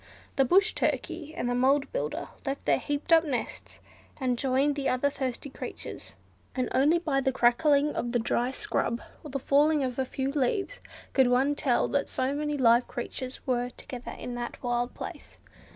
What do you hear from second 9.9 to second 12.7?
a few leaves, could one tell that so many